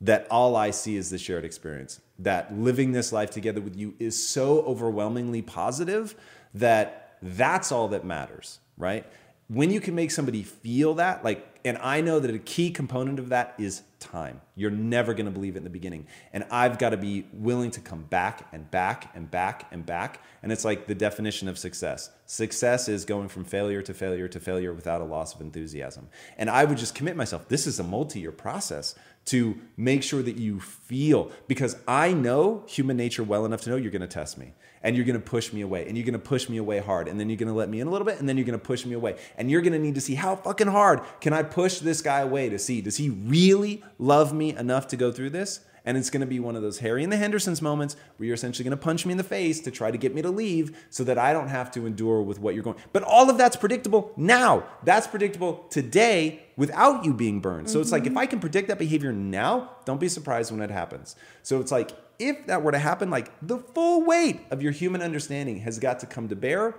that 0.00 0.26
all 0.30 0.56
I 0.56 0.70
see 0.70 0.96
is 0.96 1.10
the 1.10 1.18
shared 1.18 1.44
experience. 1.44 2.00
That 2.18 2.54
living 2.56 2.92
this 2.92 3.12
life 3.12 3.30
together 3.30 3.60
with 3.60 3.76
you 3.76 3.94
is 3.98 4.28
so 4.28 4.60
overwhelmingly 4.62 5.42
positive 5.42 6.14
that 6.54 7.16
that's 7.22 7.72
all 7.72 7.88
that 7.88 8.04
matters, 8.04 8.60
right? 8.76 9.06
When 9.48 9.70
you 9.70 9.80
can 9.80 9.94
make 9.94 10.10
somebody 10.10 10.42
feel 10.42 10.94
that, 10.94 11.24
like, 11.24 11.60
and 11.64 11.78
I 11.78 12.00
know 12.00 12.20
that 12.20 12.34
a 12.34 12.38
key 12.38 12.70
component 12.70 13.18
of 13.18 13.30
that 13.30 13.54
is 13.58 13.82
time. 14.04 14.40
You're 14.54 14.70
never 14.70 15.14
going 15.14 15.26
to 15.26 15.32
believe 15.32 15.56
it 15.56 15.58
in 15.58 15.64
the 15.64 15.70
beginning. 15.70 16.06
And 16.32 16.44
I've 16.50 16.78
got 16.78 16.90
to 16.90 16.96
be 16.96 17.26
willing 17.32 17.70
to 17.72 17.80
come 17.80 18.02
back 18.02 18.48
and 18.52 18.70
back 18.70 19.10
and 19.14 19.30
back 19.30 19.66
and 19.70 19.84
back. 19.84 20.22
And 20.42 20.52
it's 20.52 20.64
like 20.64 20.86
the 20.86 20.94
definition 20.94 21.48
of 21.48 21.58
success. 21.58 22.10
Success 22.26 22.88
is 22.88 23.04
going 23.04 23.28
from 23.28 23.44
failure 23.44 23.82
to 23.82 23.94
failure 23.94 24.28
to 24.28 24.40
failure 24.40 24.72
without 24.72 25.00
a 25.00 25.04
loss 25.04 25.34
of 25.34 25.40
enthusiasm. 25.40 26.08
And 26.38 26.48
I 26.48 26.64
would 26.64 26.78
just 26.78 26.94
commit 26.94 27.16
myself. 27.16 27.48
This 27.48 27.66
is 27.66 27.80
a 27.80 27.84
multi 27.84 28.20
year 28.20 28.32
process 28.32 28.94
to 29.26 29.58
make 29.76 30.02
sure 30.02 30.22
that 30.22 30.36
you 30.36 30.60
feel 30.60 31.30
because 31.48 31.76
I 31.88 32.12
know 32.12 32.62
human 32.66 32.96
nature 32.96 33.22
well 33.22 33.46
enough 33.46 33.62
to 33.62 33.70
know 33.70 33.76
you're 33.76 33.90
going 33.90 34.02
to 34.02 34.06
test 34.06 34.36
me 34.36 34.52
and 34.82 34.94
you're 34.94 35.06
going 35.06 35.18
to 35.18 35.26
push 35.26 35.52
me 35.52 35.62
away 35.62 35.86
and 35.88 35.96
you're 35.96 36.04
going 36.04 36.12
to 36.12 36.18
push 36.18 36.48
me 36.48 36.58
away 36.58 36.78
hard 36.78 37.08
and 37.08 37.18
then 37.18 37.30
you're 37.30 37.38
going 37.38 37.48
to 37.48 37.54
let 37.54 37.70
me 37.70 37.80
in 37.80 37.86
a 37.86 37.90
little 37.90 38.04
bit 38.04 38.20
and 38.20 38.28
then 38.28 38.36
you're 38.36 38.44
going 38.44 38.58
to 38.58 38.64
push 38.64 38.84
me 38.84 38.92
away 38.92 39.16
and 39.38 39.50
you're 39.50 39.62
going 39.62 39.72
to 39.72 39.78
need 39.78 39.94
to 39.94 40.00
see 40.00 40.14
how 40.14 40.36
fucking 40.36 40.66
hard 40.66 41.00
can 41.22 41.32
I 41.32 41.42
push 41.42 41.78
this 41.78 42.02
guy 42.02 42.20
away 42.20 42.50
to 42.50 42.58
see 42.58 42.82
does 42.82 42.98
he 42.98 43.08
really 43.08 43.82
love 43.98 44.32
me 44.32 44.56
enough 44.56 44.88
to 44.88 44.96
go 44.96 45.12
through 45.12 45.30
this 45.30 45.60
and 45.84 45.96
it's 45.96 46.10
going 46.10 46.22
to 46.22 46.26
be 46.26 46.40
one 46.40 46.56
of 46.56 46.62
those 46.62 46.78
Harry 46.78 47.02
and 47.02 47.12
the 47.12 47.16
Hendersons 47.16 47.60
moments 47.60 47.96
where 48.16 48.26
you're 48.26 48.34
essentially 48.34 48.64
going 48.64 48.76
to 48.76 48.82
punch 48.82 49.04
me 49.04 49.12
in 49.12 49.18
the 49.18 49.24
face 49.24 49.60
to 49.60 49.70
try 49.70 49.90
to 49.90 49.98
get 49.98 50.14
me 50.14 50.22
to 50.22 50.30
leave 50.30 50.76
so 50.88 51.04
that 51.04 51.18
I 51.18 51.32
don't 51.32 51.48
have 51.48 51.70
to 51.72 51.86
endure 51.86 52.22
with 52.22 52.38
what 52.40 52.54
you're 52.54 52.64
going. 52.64 52.78
But 52.92 53.02
all 53.02 53.28
of 53.28 53.36
that's 53.36 53.56
predictable 53.56 54.12
now. 54.16 54.64
That's 54.82 55.06
predictable 55.06 55.66
today 55.68 56.42
without 56.56 57.04
you 57.04 57.12
being 57.12 57.40
burned. 57.40 57.68
So 57.68 57.74
mm-hmm. 57.74 57.82
it's 57.82 57.92
like 57.92 58.06
if 58.06 58.16
I 58.16 58.26
can 58.26 58.40
predict 58.40 58.68
that 58.68 58.78
behavior 58.78 59.12
now, 59.12 59.70
don't 59.84 60.00
be 60.00 60.08
surprised 60.08 60.50
when 60.50 60.62
it 60.62 60.70
happens. 60.70 61.16
So 61.42 61.60
it's 61.60 61.72
like 61.72 61.90
if 62.18 62.46
that 62.46 62.62
were 62.62 62.72
to 62.72 62.78
happen, 62.78 63.10
like 63.10 63.30
the 63.42 63.58
full 63.58 64.04
weight 64.04 64.40
of 64.50 64.62
your 64.62 64.72
human 64.72 65.02
understanding 65.02 65.58
has 65.60 65.78
got 65.78 66.00
to 66.00 66.06
come 66.06 66.28
to 66.28 66.36
bear. 66.36 66.74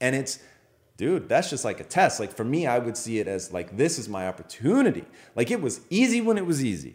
And 0.00 0.16
it's 0.16 0.38
dude, 1.02 1.28
that's 1.28 1.50
just 1.50 1.64
like 1.64 1.80
a 1.80 1.84
test. 1.84 2.20
Like 2.20 2.32
for 2.32 2.44
me, 2.44 2.64
I 2.64 2.78
would 2.78 2.96
see 2.96 3.18
it 3.18 3.26
as 3.26 3.52
like 3.52 3.76
this 3.76 3.98
is 3.98 4.08
my 4.08 4.28
opportunity. 4.28 5.04
Like 5.34 5.50
it 5.50 5.60
was 5.60 5.80
easy 5.90 6.20
when 6.20 6.38
it 6.38 6.46
was 6.46 6.64
easy. 6.64 6.94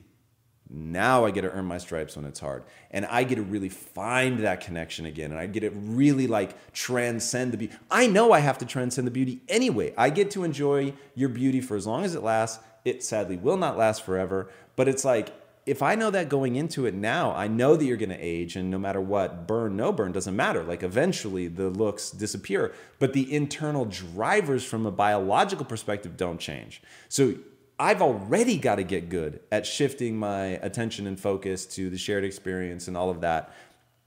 Now 0.69 1.25
I 1.25 1.31
get 1.31 1.41
to 1.41 1.51
earn 1.51 1.65
my 1.65 1.77
stripes 1.77 2.15
when 2.15 2.23
it's 2.23 2.39
hard. 2.39 2.63
And 2.89 3.05
I 3.07 3.25
get 3.25 3.35
to 3.35 3.41
really 3.41 3.67
find 3.67 4.39
that 4.39 4.61
connection 4.61 5.05
again. 5.05 5.31
And 5.31 5.39
I 5.39 5.45
get 5.45 5.59
to 5.59 5.71
really 5.71 6.25
like 6.25 6.71
transcend 6.71 7.51
the 7.51 7.57
beauty. 7.57 7.73
I 7.91 8.07
know 8.07 8.31
I 8.31 8.39
have 8.39 8.57
to 8.59 8.65
transcend 8.65 9.07
the 9.07 9.11
beauty 9.11 9.41
anyway. 9.49 9.93
I 9.97 10.09
get 10.09 10.31
to 10.31 10.45
enjoy 10.45 10.93
your 11.13 11.27
beauty 11.27 11.59
for 11.59 11.75
as 11.75 11.85
long 11.85 12.05
as 12.05 12.15
it 12.15 12.23
lasts. 12.23 12.63
It 12.85 13.03
sadly 13.03 13.35
will 13.35 13.57
not 13.57 13.77
last 13.77 14.05
forever. 14.05 14.49
But 14.77 14.87
it's 14.87 15.03
like, 15.03 15.33
if 15.67 15.83
I 15.83 15.95
know 15.95 16.09
that 16.11 16.29
going 16.29 16.55
into 16.55 16.85
it 16.85 16.93
now, 16.93 17.33
I 17.33 17.49
know 17.49 17.75
that 17.75 17.83
you're 17.83 17.97
going 17.97 18.09
to 18.09 18.17
age, 18.17 18.55
and 18.55 18.71
no 18.71 18.79
matter 18.79 19.01
what, 19.01 19.47
burn, 19.47 19.75
no 19.75 19.91
burn, 19.91 20.13
doesn't 20.13 20.35
matter. 20.35 20.63
Like 20.63 20.81
eventually 20.81 21.49
the 21.49 21.69
looks 21.69 22.09
disappear, 22.09 22.73
but 22.99 23.11
the 23.11 23.31
internal 23.33 23.83
drivers 23.83 24.63
from 24.63 24.85
a 24.85 24.91
biological 24.91 25.65
perspective 25.65 26.15
don't 26.15 26.39
change. 26.39 26.81
So 27.09 27.35
I've 27.77 28.01
already 28.01 28.57
got 28.57 28.75
to 28.75 28.83
get 28.83 29.09
good 29.09 29.41
at 29.51 29.65
shifting 29.65 30.17
my 30.17 30.45
attention 30.45 31.05
and 31.05 31.19
focus 31.19 31.65
to 31.75 31.89
the 31.89 31.97
shared 31.97 32.23
experience 32.23 32.87
and 32.87 32.95
all 32.95 33.09
of 33.09 33.19
that. 33.21 33.53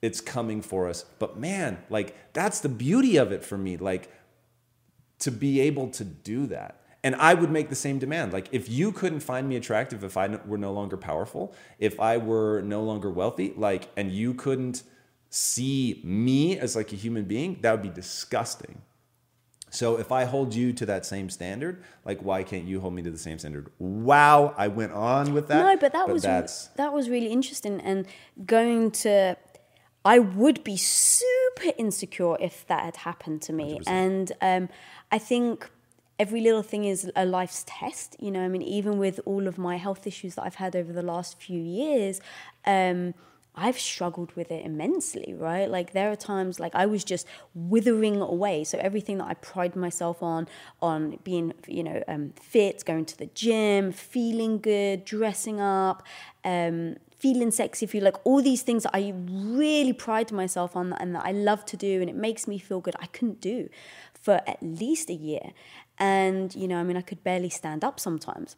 It's 0.01 0.23
coming 0.23 0.63
for 0.63 0.89
us. 0.89 1.05
But 1.19 1.39
man, 1.39 1.77
like 1.91 2.33
that's 2.33 2.61
the 2.61 2.71
beauty 2.71 3.19
of 3.19 3.33
it 3.33 3.45
for 3.45 3.59
me. 3.59 3.77
Like 3.77 4.11
to 5.19 5.31
be 5.31 5.61
able 5.61 5.91
to 5.91 6.05
do 6.05 6.47
that. 6.47 6.80
And 7.03 7.15
I 7.17 7.35
would 7.35 7.51
make 7.51 7.71
the 7.71 7.75
same 7.75 7.99
demand. 7.99 8.33
Like 8.33 8.49
if 8.53 8.69
you 8.69 8.93
couldn't 8.93 9.21
find 9.21 9.49
me 9.49 9.57
attractive 9.57 10.05
if 10.05 10.17
I 10.17 10.29
were 10.45 10.59
no 10.59 10.73
longer 10.73 10.97
powerful, 10.97 11.55
if 11.79 11.99
I 11.99 12.19
were 12.19 12.61
no 12.63 12.83
longer 12.83 13.11
wealthy, 13.11 13.55
like 13.57 13.89
and 13.97 14.13
you 14.13 14.35
couldn't 14.35 14.83
see 15.31 16.01
me 16.05 16.59
as 16.59 16.77
like 16.77 16.93
a 16.93 16.97
human 16.97 17.25
being, 17.25 17.59
that 17.63 17.73
would 17.73 17.83
be 17.83 17.89
disgusting. 17.89 18.83
So 19.71 19.99
if 19.99 20.11
I 20.11 20.25
hold 20.25 20.53
you 20.53 20.73
to 20.75 20.87
that 20.87 21.07
same 21.07 21.31
standard, 21.31 21.83
like 22.05 22.21
why 22.21 22.43
can't 22.43 22.65
you 22.65 22.81
hold 22.81 22.93
me 22.93 23.03
to 23.03 23.11
the 23.11 23.19
same 23.19 23.39
standard? 23.39 23.71
Wow, 23.79 24.53
I 24.59 24.69
went 24.69 24.93
on 24.93 25.33
with 25.33 25.49
that. 25.49 25.65
No, 25.65 25.77
but 25.77 25.93
that 25.93 26.07
but 26.07 26.13
was 26.13 26.23
that's... 26.23 26.67
that 26.77 26.93
was 26.93 27.09
really 27.09 27.29
interesting 27.29 27.81
and 27.81 28.07
going 28.45 28.91
to 28.91 29.37
I 30.05 30.19
would 30.19 30.65
be 30.65 30.77
super 30.77 31.73
insecure 31.77 32.37
if 32.41 32.67
that 32.69 32.85
had 32.85 32.97
happened 32.97 33.43
to 33.43 33.53
me. 33.53 33.79
100%. 33.81 33.83
And 33.87 34.33
um, 34.41 34.69
I 35.11 35.19
think 35.19 35.71
every 36.21 36.43
little 36.43 36.63
thing 36.63 36.85
is 36.85 37.11
a 37.17 37.25
life's 37.25 37.65
test. 37.67 38.15
You 38.21 38.31
know, 38.31 38.45
I 38.45 38.49
mean, 38.49 38.63
even 38.63 38.99
with 38.99 39.21
all 39.25 39.49
of 39.49 39.57
my 39.57 39.77
health 39.79 40.07
issues 40.07 40.35
that 40.35 40.43
I've 40.43 40.57
had 40.57 40.77
over 40.77 40.93
the 40.93 41.03
last 41.03 41.41
few 41.41 41.61
years, 41.61 42.21
um, 42.67 43.15
I've 43.57 43.79
struggled 43.79 44.31
with 44.37 44.51
it 44.53 44.65
immensely, 44.65 45.35
right? 45.35 45.69
Like 45.69 45.93
there 45.93 46.13
are 46.13 46.17
times 46.17 46.61
like 46.61 46.75
I 46.75 46.85
was 46.85 47.05
just 47.05 47.27
withering 47.55 48.21
away. 48.21 48.65
So 48.65 48.79
everything 48.79 49.17
that 49.19 49.29
I 49.29 49.35
pride 49.35 49.75
myself 49.75 50.23
on, 50.23 50.47
on 50.83 51.19
being, 51.25 51.55
you 51.67 51.83
know, 51.83 52.05
um, 52.07 52.35
fit, 52.41 52.85
going 52.85 53.07
to 53.07 53.19
the 53.19 53.27
gym, 53.27 53.91
feeling 53.91 54.59
good, 54.59 55.07
dressing 55.07 55.59
up, 55.59 56.07
um, 56.45 56.97
feeling 57.19 57.51
sexy, 57.51 57.87
feel 57.87 58.05
like 58.05 58.17
all 58.25 58.43
these 58.43 58.63
things 58.63 58.85
that 58.85 58.93
I 58.95 59.13
really 59.17 59.93
pride 59.95 60.33
myself 60.33 60.77
on 60.77 60.93
and 60.95 61.15
that 61.15 61.25
I 61.25 61.33
love 61.33 61.65
to 61.67 61.77
do 61.77 62.01
and 62.01 62.09
it 62.09 62.17
makes 62.17 62.47
me 62.47 62.59
feel 62.59 62.81
good. 62.81 62.95
I 63.01 63.07
couldn't 63.07 63.41
do 63.41 63.69
for 64.21 64.41
at 64.47 64.59
least 64.63 65.09
a 65.11 65.15
year. 65.15 65.53
And, 66.01 66.55
you 66.57 66.67
know, 66.67 66.79
I 66.79 66.83
mean, 66.83 66.97
I 66.97 67.03
could 67.03 67.23
barely 67.23 67.51
stand 67.51 67.85
up 67.85 68.01
sometimes. 68.01 68.57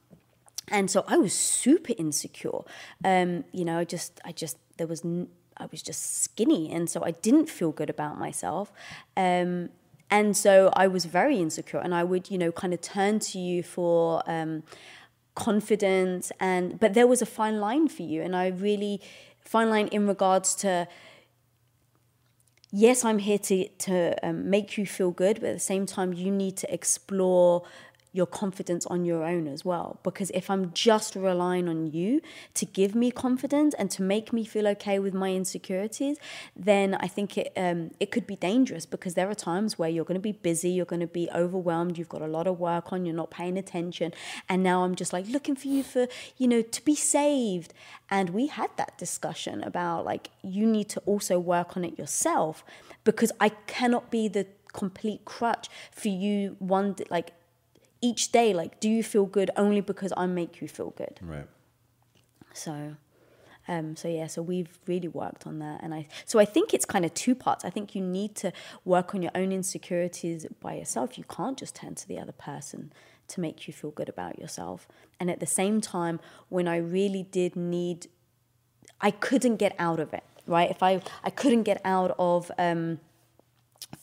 And 0.69 0.91
so 0.91 1.05
I 1.09 1.19
was 1.19 1.35
super 1.35 1.93
insecure. 1.99 2.61
Um, 3.05 3.45
you 3.53 3.65
know, 3.65 3.79
I 3.81 3.85
just, 3.85 4.21
I 4.25 4.33
just, 4.33 4.57
there 4.79 4.87
was, 4.87 5.05
n- 5.05 5.29
I 5.57 5.67
was 5.71 5.83
just 5.83 6.23
skinny, 6.23 6.73
and 6.73 6.89
so 6.89 7.05
I 7.05 7.11
didn't 7.11 7.49
feel 7.51 7.73
good 7.73 7.91
about 7.91 8.19
myself. 8.19 8.73
Um, 9.17 9.71
and 10.11 10.37
so 10.37 10.71
I 10.75 10.87
was 10.87 11.05
very 11.05 11.39
insecure, 11.41 11.81
and 11.81 11.95
I 11.95 12.05
would, 12.05 12.31
you 12.31 12.39
know, 12.39 12.53
kind 12.53 12.73
of 12.73 12.81
turn 12.81 13.19
to 13.21 13.39
you 13.39 13.63
for 13.63 14.23
um, 14.31 14.63
confidence, 15.35 16.31
and 16.39 16.79
but 16.79 16.95
there 16.95 17.07
was 17.07 17.23
a 17.23 17.27
fine 17.27 17.61
line 17.61 17.89
for 17.89 18.03
you, 18.03 18.23
and 18.23 18.37
I 18.37 18.49
really 18.49 19.01
fine 19.41 19.69
line 19.69 19.89
in 19.89 20.07
regards 20.07 20.55
to 20.57 20.87
yes, 22.73 23.05
I'm 23.05 23.19
here 23.19 23.39
to 23.39 23.69
to 23.69 24.27
um, 24.27 24.51
make 24.51 24.77
you 24.77 24.87
feel 24.87 25.11
good, 25.13 25.41
but 25.41 25.51
at 25.51 25.55
the 25.55 25.61
same 25.61 25.87
time, 25.87 26.13
you 26.13 26.31
need 26.31 26.57
to 26.59 26.73
explore 26.73 27.63
your 28.13 28.27
confidence 28.27 28.85
on 28.87 29.05
your 29.05 29.25
own 29.25 29.49
as 29.49 29.65
well. 29.65 29.99
Because 30.03 30.31
if 30.35 30.51
I'm 30.51 30.73
just 30.73 31.17
relying 31.17 31.69
on 31.69 31.87
you 31.87 32.21
to 32.55 32.67
give 32.67 32.95
me 32.95 33.11
confidence 33.11 33.75
and 33.75 33.91
to 33.93 34.03
make 34.03 34.33
me 34.33 34.45
feel 34.45 34.69
okay 34.69 34.99
with 34.99 35.15
my 35.15 35.33
insecurities, 35.33 36.19
then 36.55 36.95
I 36.95 37.09
think 37.09 37.39
it 37.39 37.53
um, 37.57 37.91
it 37.99 38.11
could 38.11 38.27
be 38.27 38.37
dangerous 38.37 38.85
because 38.85 39.15
there 39.15 39.31
are 39.31 39.35
times 39.35 39.79
where 39.79 39.89
you're 39.89 40.05
going 40.05 40.17
to 40.17 40.21
be 40.21 40.33
busy, 40.33 40.71
you're 40.71 40.85
going 40.85 41.01
to 41.01 41.07
be 41.07 41.29
overwhelmed, 41.35 41.97
you've 41.97 42.11
got 42.11 42.23
a 42.23 42.27
lot 42.27 42.47
of 42.47 42.61
work 42.61 42.93
on, 42.93 43.07
you're 43.07 43.17
not 43.17 43.31
paying 43.31 43.57
attention, 43.57 44.13
and 44.49 44.63
now 44.63 44.85
I'm 44.85 44.95
just 44.95 45.13
like 45.13 45.27
looking 45.29 45.57
for 45.57 45.69
you 45.69 45.83
for 45.83 46.07
you 46.37 46.47
know 46.47 46.63
to 46.63 46.85
be 46.85 46.95
saved. 46.95 47.73
And 48.11 48.31
we 48.31 48.49
had 48.49 48.71
that 48.77 48.99
discussion 48.99 49.63
about 49.63 50.05
like 50.05 50.29
you 50.43 50.67
need 50.67 50.91
to 50.91 51.01
also 51.07 51.39
work 51.39 51.79
on 51.79 51.85
it 51.85 51.99
yourself 51.99 52.63
because 53.05 53.33
I 53.41 53.49
cannot 53.49 54.11
be 54.11 54.29
the 54.29 54.47
complete 54.73 55.25
crutch 55.25 55.69
for 55.91 56.09
you 56.09 56.57
one 56.59 56.97
like 57.11 57.33
each 58.03 58.33
day 58.33 58.53
like 58.53 58.79
do 58.81 58.89
you 58.89 59.03
feel 59.03 59.25
good 59.25 59.51
only 59.57 59.81
because 59.81 60.13
i 60.17 60.27
make 60.27 60.61
you 60.61 60.69
feel 60.69 60.91
good 60.91 61.19
right 61.23 61.47
so 62.53 62.97
um, 63.69 63.95
so 63.95 64.09
yeah, 64.09 64.27
so 64.27 64.43
we've 64.43 64.79
really 64.87 65.09
worked 65.09 65.47
on 65.47 65.59
that, 65.61 65.83
and 65.83 65.95
I 65.95 66.09
so 66.25 66.39
I 66.39 66.45
think 66.45 66.75
it's 66.75 66.85
kind 66.85 67.05
of 67.05 67.15
two 67.15 67.35
parts. 67.35 67.65
I 67.65 67.71
think 67.71 67.95
you 67.95 68.03
need 68.03 68.35
to 68.37 68.53
work 68.85 69.15
on 69.15 69.23
your 69.23 69.31
own 69.35 69.53
insecurities 69.53 70.47
by 70.61 70.75
yourself. 70.75 71.17
You 71.17 71.25
can't 71.25 71.57
just 71.57 71.77
turn 71.77 71.95
to 71.95 72.09
the 72.09 72.19
other 72.19 72.33
person 72.33 72.93
to 73.29 73.41
make 73.41 73.67
you 73.69 73.73
feel 73.73 73.91
good 73.91 74.09
about 74.09 74.39
yourself. 74.39 74.89
And 75.21 75.31
at 75.31 75.39
the 75.39 75.47
same 75.47 75.81
time, 75.81 76.19
when 76.49 76.67
I 76.67 76.77
really 76.77 77.23
did 77.23 77.55
need, 77.55 78.09
I 79.01 79.13
couldn't 79.13 79.57
get 79.57 79.75
out 79.79 80.01
of 80.01 80.13
it. 80.13 80.25
Right, 80.45 80.71
if 80.71 80.83
I 80.83 81.01
I 81.23 81.31
couldn't 81.31 81.63
get 81.63 81.81
out 81.85 82.15
of. 82.19 82.51
Um, 82.59 82.99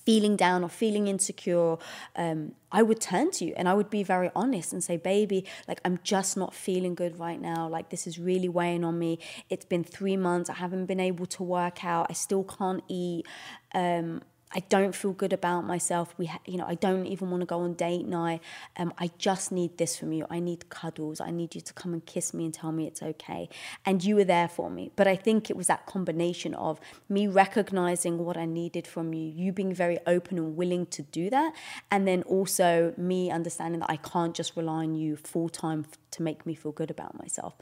feeling 0.06 0.36
down 0.36 0.64
or 0.64 0.70
feeling 0.70 1.08
insecure, 1.08 1.78
um, 2.16 2.54
I 2.72 2.84
would 2.84 3.00
turn 3.00 3.32
to 3.32 3.46
you 3.46 3.54
and 3.58 3.68
I 3.68 3.74
would 3.74 3.90
be 3.90 4.04
very 4.04 4.30
honest 4.36 4.74
and 4.74 4.84
say, 4.84 4.98
baby, 4.98 5.46
like 5.68 5.82
I'm 5.86 6.00
just 6.04 6.38
not 6.38 6.54
feeling 6.54 6.96
good 6.96 7.20
right 7.20 7.40
now. 7.40 7.68
Like 7.68 7.90
this 7.90 8.08
is 8.08 8.20
really 8.20 8.50
weighing 8.50 8.84
on 8.84 9.00
me. 9.00 9.20
It's 9.50 9.66
been 9.66 9.84
three 9.84 10.18
months. 10.18 10.50
I 10.50 10.54
haven't 10.54 10.86
been 10.86 11.00
able 11.00 11.26
to 11.28 11.44
work 11.44 11.84
out. 11.86 12.08
I 12.10 12.14
still 12.14 12.44
can't 12.44 12.84
eat. 12.88 13.26
Um, 13.74 14.22
I 14.52 14.62
don't 14.62 14.96
feel 14.96 15.14
good 15.14 15.32
about 15.32 15.62
myself. 15.62 16.14
We, 16.18 16.26
ha- 16.26 16.42
you 16.46 16.58
know, 16.58 16.66
I 16.68 16.74
don't 16.74 17.06
even 17.06 17.30
want 17.30 17.42
to 17.42 17.46
go 17.46 17.60
on 17.60 17.74
date 17.74 18.08
night. 18.08 18.42
Um, 18.78 18.92
I 18.98 19.12
just 19.20 19.52
need 19.52 19.78
this 19.78 19.98
from 19.98 20.12
you. 20.12 20.26
I 20.30 20.40
need 20.40 20.70
cuddles. 20.70 21.22
I 21.22 21.30
need 21.30 21.54
you 21.54 21.62
to 21.62 21.74
come 21.74 21.94
and 21.94 22.04
kiss 22.04 22.34
me 22.34 22.46
and 22.46 22.54
tell 22.54 22.72
me 22.72 22.88
it's 22.88 23.04
okay. 23.04 23.48
And 23.86 24.04
you 24.04 24.16
were 24.16 24.24
there 24.24 24.48
for 24.48 24.72
me. 24.72 24.92
But 24.96 25.08
I 25.08 25.16
think 25.16 25.52
it 25.52 25.56
was 25.56 25.68
that 25.68 25.86
combination 25.86 26.56
of 26.56 26.80
me 27.08 27.28
recognizing 27.28 28.18
what 28.18 28.38
I 28.38 28.46
needed 28.46 28.88
from 28.88 29.14
you, 29.14 29.30
you 29.30 29.52
being 29.52 29.74
very 29.74 30.00
open 30.08 30.40
and 30.40 30.58
willing 30.58 30.88
to 30.88 31.04
do 31.04 31.30
that, 31.30 31.54
and 31.92 32.08
then 32.08 32.24
also 32.24 32.94
me 32.98 33.30
understanding 33.30 33.82
that 33.82 33.92
I 33.92 33.98
can't 33.98 34.36
just 34.36 34.58
rely 34.58 34.84
on 34.84 34.96
you 34.96 35.16
full 35.16 35.50
time 35.50 35.86
to 36.12 36.24
make 36.24 36.46
me 36.48 36.56
feel 36.56 36.72
good 36.72 36.90
about 36.90 37.20
myself. 37.20 37.54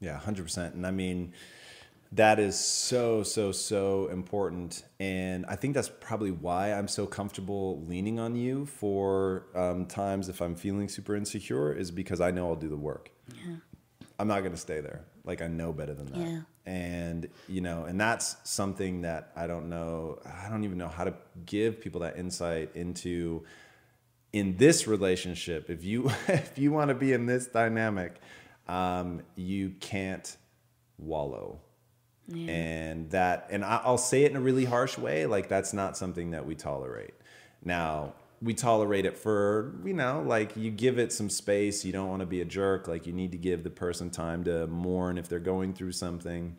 Yeah, 0.00 0.18
hundred 0.18 0.44
percent. 0.44 0.74
And 0.74 0.86
I 0.86 0.90
mean 0.90 1.32
that 2.12 2.38
is 2.38 2.58
so 2.58 3.22
so 3.22 3.52
so 3.52 4.08
important 4.08 4.84
and 4.98 5.44
i 5.46 5.54
think 5.54 5.74
that's 5.74 5.90
probably 6.00 6.30
why 6.30 6.72
i'm 6.72 6.88
so 6.88 7.06
comfortable 7.06 7.84
leaning 7.86 8.18
on 8.18 8.34
you 8.34 8.64
for 8.64 9.46
um, 9.54 9.84
times 9.84 10.28
if 10.28 10.40
i'm 10.40 10.54
feeling 10.54 10.88
super 10.88 11.14
insecure 11.14 11.72
is 11.72 11.90
because 11.90 12.20
i 12.20 12.30
know 12.30 12.48
i'll 12.48 12.56
do 12.56 12.68
the 12.68 12.76
work 12.76 13.10
yeah. 13.44 13.56
I'm 14.18 14.28
not 14.28 14.40
going 14.40 14.52
to 14.52 14.58
stay 14.58 14.80
there. 14.80 15.04
Like 15.24 15.42
I 15.42 15.46
know 15.46 15.72
better 15.72 15.94
than 15.94 16.06
that. 16.06 16.18
Yeah. 16.18 16.40
And 16.66 17.28
you 17.48 17.60
know, 17.60 17.84
and 17.84 18.00
that's 18.00 18.36
something 18.44 19.02
that 19.02 19.32
I 19.36 19.46
don't 19.46 19.68
know. 19.68 20.18
I 20.26 20.48
don't 20.48 20.64
even 20.64 20.78
know 20.78 20.88
how 20.88 21.04
to 21.04 21.14
give 21.46 21.80
people 21.80 22.00
that 22.00 22.18
insight 22.18 22.70
into 22.74 23.44
in 24.32 24.56
this 24.56 24.86
relationship. 24.86 25.70
If 25.70 25.84
you 25.84 26.10
if 26.28 26.58
you 26.58 26.72
want 26.72 26.88
to 26.88 26.94
be 26.94 27.12
in 27.12 27.26
this 27.26 27.46
dynamic, 27.46 28.20
um, 28.66 29.22
you 29.36 29.70
can't 29.80 30.36
wallow. 30.98 31.60
And 32.50 33.10
that, 33.10 33.48
and 33.50 33.64
I, 33.64 33.80
I'll 33.84 33.98
say 33.98 34.24
it 34.24 34.30
in 34.30 34.36
a 34.36 34.40
really 34.40 34.64
harsh 34.64 34.98
way. 34.98 35.26
Like 35.26 35.48
that's 35.48 35.72
not 35.72 35.96
something 35.96 36.32
that 36.32 36.44
we 36.46 36.54
tolerate. 36.54 37.14
Now 37.64 38.14
we 38.40 38.54
tolerate 38.54 39.04
it 39.04 39.16
for 39.18 39.74
you 39.84 39.92
know 39.94 40.22
like 40.24 40.56
you 40.56 40.70
give 40.70 40.98
it 40.98 41.12
some 41.12 41.28
space 41.28 41.84
you 41.84 41.92
don't 41.92 42.08
want 42.08 42.20
to 42.20 42.26
be 42.26 42.40
a 42.40 42.44
jerk 42.44 42.86
like 42.86 43.04
you 43.06 43.12
need 43.12 43.32
to 43.32 43.36
give 43.38 43.64
the 43.64 43.70
person 43.70 44.10
time 44.10 44.44
to 44.44 44.66
mourn 44.68 45.18
if 45.18 45.28
they're 45.28 45.40
going 45.40 45.74
through 45.74 45.90
something 45.90 46.56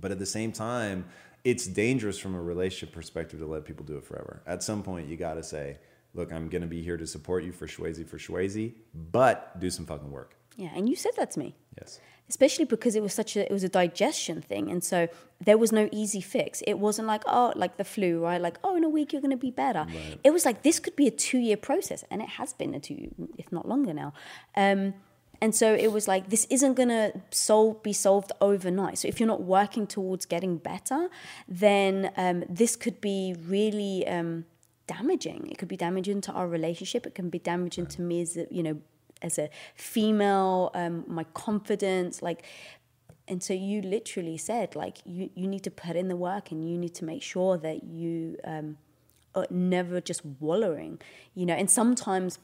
but 0.00 0.10
at 0.10 0.18
the 0.18 0.24
same 0.24 0.50
time 0.50 1.04
it's 1.44 1.66
dangerous 1.66 2.18
from 2.18 2.34
a 2.34 2.40
relationship 2.40 2.94
perspective 2.94 3.38
to 3.38 3.44
let 3.46 3.66
people 3.66 3.84
do 3.84 3.98
it 3.98 4.04
forever 4.04 4.42
at 4.46 4.62
some 4.62 4.82
point 4.82 5.06
you 5.06 5.14
got 5.16 5.34
to 5.34 5.42
say 5.42 5.76
look 6.14 6.32
i'm 6.32 6.48
going 6.48 6.62
to 6.62 6.68
be 6.68 6.82
here 6.82 6.96
to 6.96 7.06
support 7.06 7.44
you 7.44 7.52
for 7.52 7.66
Shwazy 7.66 8.06
for 8.06 8.16
Shwazy 8.16 8.72
but 8.94 9.60
do 9.60 9.68
some 9.68 9.84
fucking 9.84 10.10
work 10.10 10.34
Yeah, 10.56 10.70
and 10.74 10.88
you 10.88 10.96
said 10.96 11.12
that 11.16 11.32
to 11.32 11.38
me. 11.38 11.54
yes 11.78 12.00
especially 12.28 12.64
because 12.64 12.96
it 12.96 13.02
was 13.02 13.12
such 13.12 13.36
a 13.36 13.44
it 13.44 13.52
was 13.52 13.64
a 13.64 13.68
digestion 13.68 14.40
thing. 14.40 14.70
And 14.70 14.82
so 14.82 15.08
there 15.44 15.58
was 15.58 15.72
no 15.72 15.88
easy 15.92 16.20
fix. 16.20 16.62
It 16.66 16.78
wasn't 16.78 17.08
like 17.08 17.22
oh 17.26 17.52
like 17.56 17.76
the 17.76 17.84
flu 17.84 18.22
right? 18.22 18.40
Like 18.40 18.58
oh 18.64 18.76
in 18.76 18.84
a 18.84 18.88
week 18.88 19.12
you're 19.12 19.22
going 19.22 19.30
to 19.30 19.36
be 19.36 19.50
better. 19.50 19.86
It 20.22 20.30
was 20.32 20.44
like 20.44 20.62
this 20.62 20.78
could 20.78 20.96
be 20.96 21.06
a 21.06 21.10
two 21.10 21.38
year 21.38 21.56
process 21.56 22.04
and 22.10 22.22
it 22.22 22.28
has 22.30 22.52
been 22.52 22.74
a 22.74 22.80
two 22.80 23.14
if 23.38 23.52
not 23.52 23.68
longer 23.68 23.92
now. 23.92 24.12
Um 24.56 24.94
and 25.40 25.54
so 25.54 25.74
it 25.74 25.92
was 25.92 26.08
like 26.08 26.30
this 26.30 26.46
isn't 26.48 26.74
going 26.74 26.88
to 26.88 27.12
solve 27.30 27.82
be 27.82 27.92
solved 27.92 28.32
overnight. 28.40 28.98
So 28.98 29.08
if 29.08 29.20
you're 29.20 29.26
not 29.26 29.42
working 29.42 29.86
towards 29.86 30.24
getting 30.24 30.56
better 30.56 31.08
then 31.46 32.10
um, 32.16 32.44
this 32.48 32.76
could 32.76 33.00
be 33.00 33.34
really 33.46 34.06
um, 34.06 34.46
damaging. 34.86 35.48
It 35.50 35.58
could 35.58 35.68
be 35.68 35.76
damaging 35.76 36.20
to 36.22 36.32
our 36.32 36.48
relationship. 36.48 37.06
It 37.06 37.14
can 37.14 37.30
be 37.30 37.38
damaging 37.38 37.86
to 37.86 38.00
me 38.00 38.22
as 38.22 38.36
a, 38.36 38.46
you 38.50 38.62
know 38.62 38.80
as 39.22 39.38
a 39.38 39.48
female 39.74 40.70
um, 40.74 41.04
my 41.06 41.24
confidence 41.34 42.22
like 42.22 42.44
and 43.26 43.42
so 43.42 43.54
you 43.54 43.80
literally 43.80 44.36
said 44.36 44.76
like 44.76 44.98
you, 45.04 45.30
you 45.34 45.46
need 45.46 45.62
to 45.62 45.70
put 45.70 45.96
in 45.96 46.08
the 46.08 46.16
work 46.16 46.50
and 46.50 46.68
you 46.68 46.76
need 46.76 46.94
to 46.94 47.04
make 47.04 47.22
sure 47.22 47.56
that 47.56 47.84
you 47.84 48.36
um, 48.44 48.76
are 49.34 49.46
never 49.50 50.00
just 50.00 50.24
wallowing 50.40 51.00
you 51.34 51.46
know 51.46 51.54
and 51.54 51.70
sometimes 51.70 52.38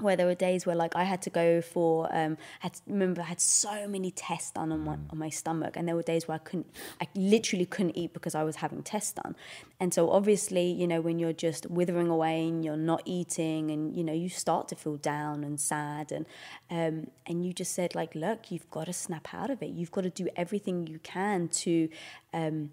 where 0.00 0.16
there 0.16 0.26
were 0.26 0.34
days 0.34 0.66
where 0.66 0.76
like 0.76 0.96
I 0.96 1.04
had 1.04 1.22
to 1.22 1.30
go 1.30 1.60
for 1.60 2.08
um 2.14 2.36
I 2.60 2.66
had 2.66 2.74
to, 2.74 2.80
remember 2.86 3.22
I 3.22 3.26
had 3.26 3.40
so 3.40 3.86
many 3.86 4.10
tests 4.10 4.52
done 4.52 4.72
on 4.72 4.80
my 4.80 4.96
on 5.10 5.18
my 5.18 5.28
stomach 5.28 5.76
and 5.76 5.86
there 5.86 5.96
were 5.96 6.02
days 6.02 6.26
where 6.26 6.36
I 6.36 6.38
couldn't 6.38 6.66
I 7.00 7.08
literally 7.14 7.66
couldn't 7.66 7.96
eat 7.96 8.12
because 8.12 8.34
I 8.34 8.42
was 8.42 8.56
having 8.56 8.82
tests 8.82 9.12
done. 9.12 9.36
And 9.78 9.92
so 9.94 10.10
obviously 10.10 10.70
you 10.70 10.86
know 10.86 11.00
when 11.00 11.18
you're 11.18 11.32
just 11.32 11.70
withering 11.70 12.08
away 12.08 12.48
and 12.48 12.64
you're 12.64 12.76
not 12.76 13.02
eating 13.04 13.70
and 13.70 13.96
you 13.96 14.04
know 14.04 14.12
you 14.12 14.28
start 14.28 14.68
to 14.68 14.74
feel 14.74 14.96
down 14.96 15.44
and 15.44 15.60
sad 15.60 16.12
and 16.12 16.26
um 16.70 17.10
and 17.26 17.44
you 17.44 17.52
just 17.52 17.72
said 17.72 17.94
like 17.94 18.14
look 18.14 18.50
you've 18.50 18.70
got 18.70 18.86
to 18.86 18.92
snap 18.92 19.34
out 19.34 19.50
of 19.50 19.62
it. 19.62 19.70
You've 19.70 19.92
got 19.92 20.02
to 20.02 20.10
do 20.10 20.28
everything 20.36 20.86
you 20.86 20.98
can 21.00 21.48
to 21.48 21.88
um 22.32 22.70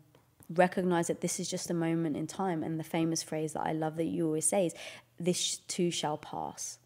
recognize 0.50 1.07
that 1.07 1.22
this 1.22 1.39
is 1.39 1.50
just 1.50 1.69
a 1.69 1.74
moment 1.74 2.15
in 2.15 2.25
time. 2.25 2.63
And 2.63 2.79
the 2.79 2.84
famous 2.84 3.22
phrase 3.22 3.53
that 3.53 3.65
I 3.65 3.74
love 3.74 3.98
that 3.98 4.05
you 4.05 4.25
always 4.25 4.48
say 4.48 4.67
is 4.67 4.74
this 5.19 5.57
too 5.67 5.91
shall 5.91 6.17
pass 6.17 6.79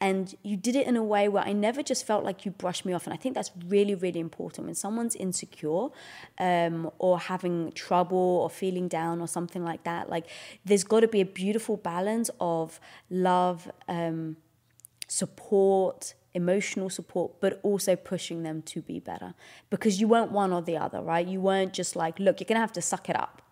and 0.00 0.34
you 0.42 0.56
did 0.56 0.76
it 0.76 0.86
in 0.86 0.96
a 0.96 1.02
way 1.02 1.28
where 1.28 1.44
I 1.44 1.52
never 1.52 1.82
just 1.82 2.06
felt 2.06 2.24
like 2.24 2.46
you 2.46 2.50
brushed 2.50 2.86
me 2.86 2.94
off. 2.94 3.04
And 3.06 3.12
I 3.12 3.18
think 3.18 3.34
that's 3.34 3.50
really, 3.68 3.94
really 3.94 4.20
important 4.20 4.66
when 4.66 4.74
someone's 4.74 5.14
insecure 5.14 5.88
um, 6.38 6.90
or 6.98 7.18
having 7.18 7.72
trouble 7.72 8.16
or 8.16 8.48
feeling 8.48 8.88
down 8.88 9.20
or 9.20 9.28
something 9.28 9.62
like 9.62 9.84
that. 9.84 10.08
Like, 10.08 10.26
there's 10.64 10.84
got 10.84 11.00
to 11.00 11.08
be 11.08 11.20
a 11.20 11.26
beautiful 11.26 11.76
balance 11.76 12.30
of 12.40 12.80
love, 13.10 13.70
um, 13.88 14.38
support, 15.06 16.14
emotional 16.32 16.88
support, 16.88 17.38
but 17.40 17.60
also 17.62 17.94
pushing 17.94 18.42
them 18.42 18.62
to 18.62 18.80
be 18.80 19.00
better 19.00 19.34
because 19.68 20.00
you 20.00 20.08
weren't 20.08 20.32
one 20.32 20.50
or 20.50 20.62
the 20.62 20.78
other, 20.78 21.02
right? 21.02 21.26
You 21.26 21.40
weren't 21.40 21.74
just 21.74 21.94
like, 21.94 22.18
look, 22.18 22.40
you're 22.40 22.46
going 22.46 22.56
to 22.56 22.60
have 22.60 22.72
to 22.72 22.82
suck 22.82 23.10
it 23.10 23.16
up, 23.16 23.42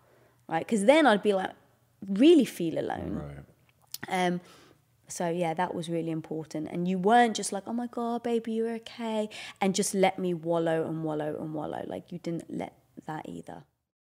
right? 0.47 0.65
Because 0.65 0.85
then 0.85 1.05
I'd 1.05 1.21
be 1.21 1.33
like, 1.33 1.51
really 2.07 2.45
feel 2.45 2.79
alone. 2.79 3.21
right 3.21 3.45
Um, 4.07 4.41
so 5.09 5.29
yeah, 5.29 5.53
that 5.53 5.73
was 5.73 5.89
really 5.89 6.11
important. 6.11 6.69
And 6.71 6.87
you 6.87 6.97
weren't 6.97 7.35
just 7.35 7.51
like, 7.51 7.63
oh 7.67 7.73
my 7.73 7.87
god, 7.87 8.23
baby, 8.23 8.53
you're 8.53 8.75
okay, 8.75 9.29
and 9.61 9.75
just 9.75 9.93
let 9.93 10.19
me 10.19 10.33
wallow 10.33 10.85
and 10.87 11.03
wallow 11.03 11.35
and 11.39 11.53
wallow. 11.53 11.83
Like 11.87 12.11
you 12.11 12.19
didn't 12.19 12.45
let 12.49 12.73
that 13.05 13.27
either. 13.27 13.63